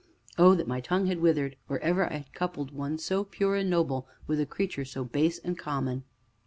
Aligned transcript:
Oh, 0.35 0.55
that 0.55 0.67
my 0.67 0.79
tongue 0.81 1.05
had 1.05 1.19
withered 1.19 1.57
or 1.69 1.77
ever 1.81 2.07
I 2.07 2.13
had 2.13 2.33
coupled 2.33 2.71
one 2.73 2.97
so 2.97 3.23
pure 3.23 3.55
and 3.55 3.69
noble 3.69 4.07
with 4.25 4.39
a 4.39 4.47
creature 4.47 4.83
so 4.83 5.03
base 5.03 5.37
and 5.37 5.55
common! 5.55 6.05